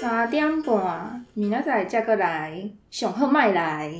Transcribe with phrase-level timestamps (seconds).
[0.00, 3.92] 三点半，明仔载才过来，上好莫来。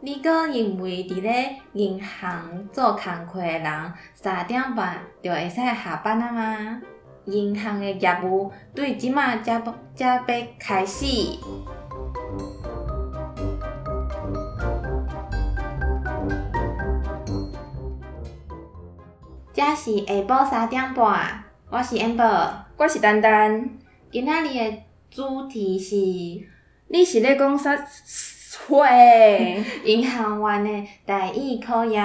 [0.00, 6.80] 你阁认为伫咧银行做工课诶人，三点半就会使下班啊吗？
[7.26, 9.62] 银行诶业务对即马才
[9.94, 10.24] 才要
[10.58, 11.04] 开始。
[19.52, 23.68] 这是下晡三点半，我是 Amber，我是丹丹。
[24.10, 25.96] 今仔日的主题是
[26.88, 27.76] 你是咧讲啥？
[28.66, 32.00] 会银行员诶台语考验。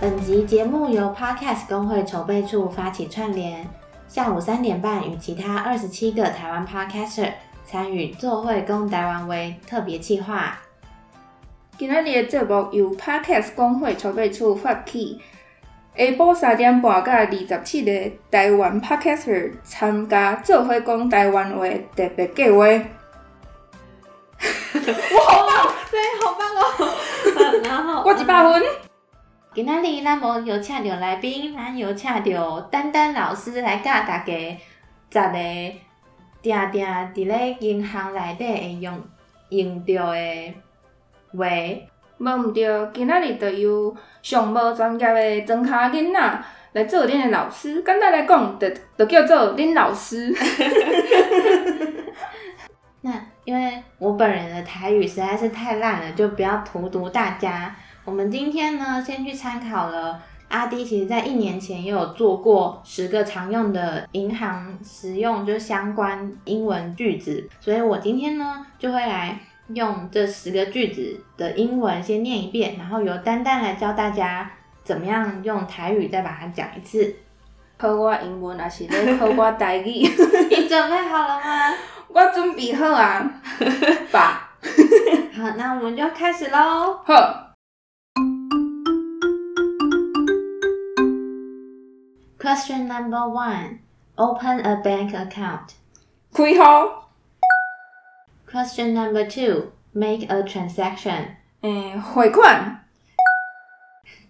[0.00, 3.68] 本集节目由 Podcast 工会筹备处发起串联，
[4.08, 7.34] 下午三点半与其他二十七个台湾 Podcaster
[7.66, 10.56] 参与做会公台湾为特别企划。
[11.76, 15.20] 今仔日的节目由 Podcast 工会筹备处发起，
[15.96, 22.64] 下晡三点半到二十七个台湾 Podcaster 参加做会公台湾话特别计划。
[25.16, 25.74] 哇，好棒！
[25.90, 26.60] 对，好棒哦。
[27.64, 28.62] 然后我一百分。
[29.54, 34.56] 今仔日咱无邀请到来宾，咱邀请到丹丹老师来教大家
[35.10, 35.74] 十个
[36.50, 38.98] 定定伫咧银行内底会用
[39.50, 40.54] 用到的
[41.36, 41.44] 话。
[42.18, 46.40] 无毋对，今仔日就由上无专业的庄卡囡仔
[46.72, 47.82] 来做恁的老师。
[47.82, 50.32] 简单来讲，就就叫做恁老师。
[53.02, 53.12] 那
[53.44, 57.76] 因为我本人的台语实在是太烂了，就不要荼毒大家。
[58.06, 60.18] 我们今天呢，先去参考了
[60.56, 69.38] 阿迪，其实在一年前也有做过十个常用的银行实用就相关英文句子，所以我今天呢就会来
[69.74, 74.50] 用这十个句子的英文先念一遍，然后由丹丹来教大家
[74.82, 77.14] 怎么样用台语再把它讲一次。
[77.76, 80.08] 考我英文还是咧考我台语？
[80.48, 81.74] 你准备好了吗？
[82.08, 83.30] 我准备好啊，
[84.10, 84.48] 爸。
[85.36, 86.98] 好，那我们就开始喽。
[87.04, 87.45] 好。
[92.45, 93.79] Question number one:
[94.15, 95.75] Open a bank account.
[96.33, 97.11] 开号。
[98.49, 101.35] Question number two: Make a transaction.
[101.61, 102.85] 诶，汇款。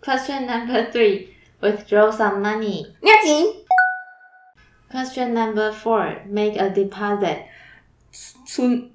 [0.01, 1.29] Question number three:
[1.61, 2.93] Withdraw some money.
[3.01, 3.45] 领钱。
[4.91, 7.43] Question number four: Make a deposit.
[8.45, 8.91] 存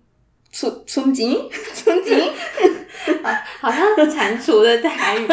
[0.53, 2.33] 存存钱，存钱。
[3.61, 5.27] 好像是蟾蜍的台语，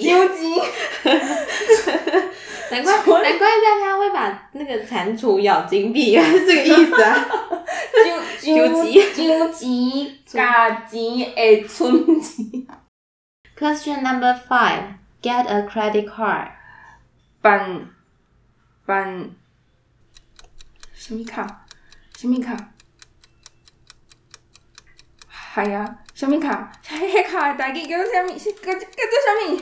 [0.00, 0.54] 纠集。
[1.02, 2.30] 丢 钱。
[2.71, 7.25] 难怪难怪大家会把那个蟾蜍咬金币，原来是这个意思啊！
[8.41, 12.65] 丢丢钱，丢钱，加钱会存钱。
[13.57, 16.51] Question number five: Get a credit card.
[17.41, 17.89] 办
[18.85, 19.31] 办
[20.93, 21.65] 什么卡？
[22.17, 22.55] 什么卡？
[25.53, 26.71] 系啊，什么卡？
[26.83, 28.37] 迄迄卡的代志叫做啥物？
[28.39, 28.87] 是叫叫做
[29.25, 29.59] 啥物？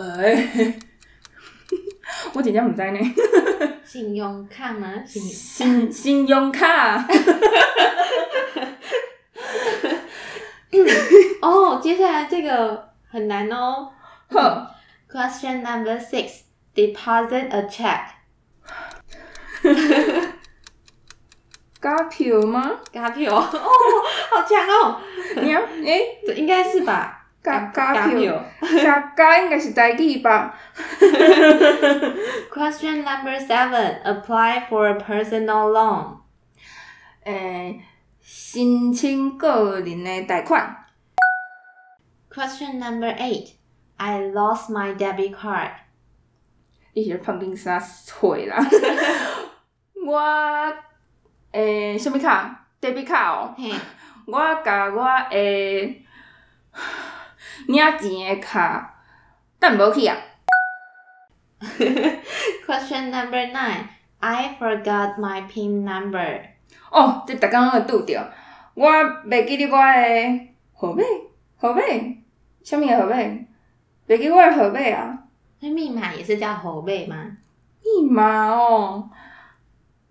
[0.00, 0.78] 诶，
[2.34, 2.98] 我真正唔知呢。
[3.84, 5.02] 信用卡吗？
[5.06, 7.06] 信信信用卡。
[11.40, 13.90] 哦，接下来这个很难哦。
[14.30, 14.66] 好
[15.10, 16.40] ，Question number six:
[16.74, 18.00] Deposit a check.
[21.80, 22.80] 加票吗？
[22.92, 25.00] 加票哦，好强哦！
[25.36, 27.23] 你要诶，这应该是吧？
[27.44, 28.42] 加加票，
[28.82, 30.58] 加加应该是台语吧
[32.50, 36.20] ？Question number seven: Apply for a personal loan.
[37.24, 37.82] 诶，
[38.22, 40.86] 申请个人的贷款。
[42.32, 43.52] Question number eight:
[43.98, 45.70] I lost my debit card.
[46.94, 47.78] 你是咧旁边啥
[48.18, 48.56] 会啦？
[50.06, 50.72] 我
[51.52, 53.54] 诶，什物卡？debit 卡哦。
[53.56, 53.70] 嘿，
[54.26, 56.03] 我甲我诶
[57.66, 58.94] 领钱的卡
[59.58, 60.16] 等无去啊。
[62.66, 63.88] Question number nine:
[64.20, 66.40] I forgot my PIN number.
[66.90, 68.32] 哦，这逐工会拄着。
[68.74, 68.90] 我
[69.26, 71.02] 袂记得我的号码，
[71.56, 71.80] 号码，
[72.64, 73.14] 什物的号码？
[74.06, 75.18] 袂记我的号码啊。
[75.60, 77.36] 那密码也是叫号码吗？
[77.82, 79.08] 密码哦，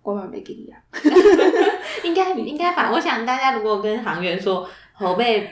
[0.02, 0.80] 我嘛袂记得啊。
[2.02, 2.90] 应该应该吧。
[2.92, 5.48] 我想大家如果跟行员说猴背，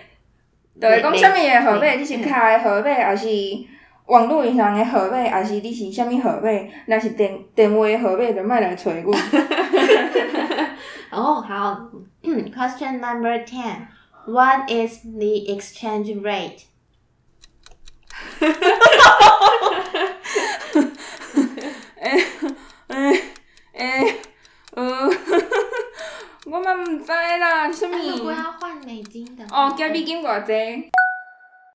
[0.80, 3.28] 就是讲啥物的号码，你是卡的号码，还是
[4.06, 6.48] 网络银行的号码，还是你是啥物号码？
[6.86, 9.06] 若是电电话的号码，就莫来找阮。
[11.10, 11.90] 哦，好。
[12.22, 13.88] Question number ten:
[14.26, 16.62] What is the exchange rate？
[22.00, 22.24] 诶
[22.88, 23.22] 诶
[23.72, 24.16] 诶，
[24.74, 25.10] 呃，
[26.52, 28.30] 我嘛毋知啦，什那如果？
[28.30, 30.52] 要换美金的哦，加美金偌济？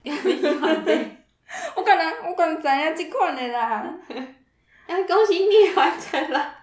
[0.04, 1.18] 加美金换对。
[1.76, 3.84] 我敢若我敢知影即款的啦。
[4.86, 6.54] 哎，恭喜你完成了！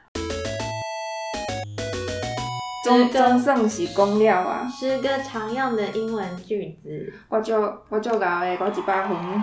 [2.84, 4.64] 总总算是讲了啊！
[4.72, 7.12] 十个常用的英文句子。
[7.28, 9.16] 我就我就搞诶，搞一百分。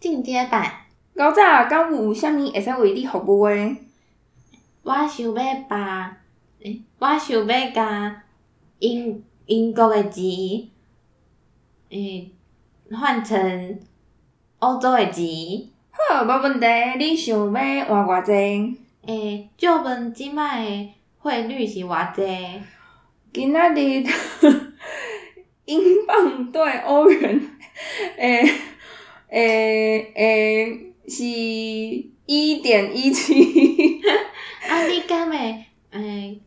[0.00, 0.68] 进阶版，
[1.14, 3.76] 较早敢有啥物会使为你服务的？
[4.82, 6.16] 我想要把，
[6.62, 8.22] 诶，我想要甲
[8.78, 10.68] 英英国诶钱，
[11.90, 12.30] 诶，
[12.90, 13.78] 换成
[14.58, 15.68] 欧洲诶钱。
[15.90, 16.66] 好，无问题。
[16.98, 18.76] 你想要换偌济？
[19.06, 22.22] 诶，借问即摆诶汇率是偌济？
[23.32, 24.04] 今仔日
[25.66, 27.40] 英镑对欧元，
[28.16, 28.42] 诶
[29.28, 34.00] 诶诶是一点一七。
[34.80, 36.40] 啊，你敢会诶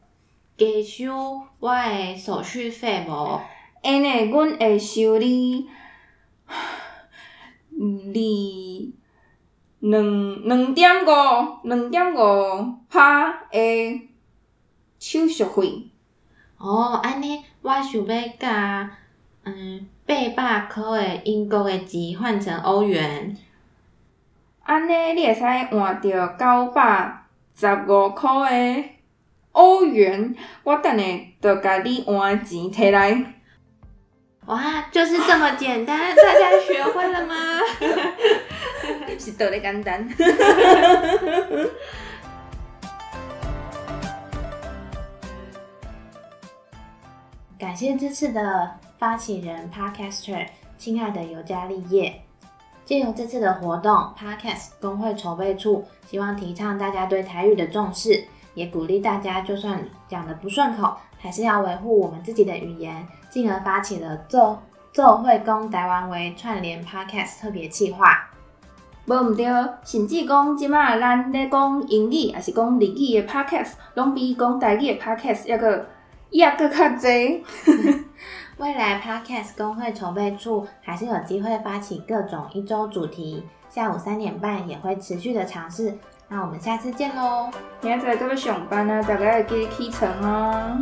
[0.58, 3.40] 加收我诶手续费无？
[3.84, 5.70] 安尼，阮会收你
[7.70, 7.86] 二
[9.82, 11.08] 两两点五
[11.64, 14.10] 两点五趴诶
[14.98, 15.92] 手续费。
[16.58, 18.98] 哦，安尼我想要甲
[19.44, 23.38] 嗯八百箍诶英国诶钱换成欧元。
[24.64, 27.23] 安尼，你会使换着九百
[27.56, 28.84] 十五箍的
[29.52, 31.04] 欧元，我等下
[31.42, 33.34] 就甲你换钱摕来。
[34.48, 37.36] 哇，就是这么简单，大家学会了吗？
[39.18, 40.06] 是倒咧简单。
[47.58, 50.48] 感谢这次的发起人 Podcaster，
[50.78, 52.22] 亲爱的尤加利叶。
[52.86, 68.30] 借由这次的活动，Podcast 工会筹备处希望提倡大家对台语的重视，也鼓励大家就算讲的不顺口，还是要维护我们自己的语言，进而发起了做做会公台湾为串联 Podcast 特别企划。
[69.06, 69.46] 无毋对，
[69.84, 75.88] 甚至讲即马咱咧讲英语，还是讲日语的 podcast，拢比讲台语的 podcast 抑个
[76.30, 77.44] 要个较济。
[78.58, 85.98] 未来 Podcast 工会筹备处还是有机会发起各种一周主题，下午三点半也会持续的尝试。
[86.28, 87.50] 那我们下次见喽！
[87.82, 90.80] 明仔载搁要上班啊，大家要记得起床哦。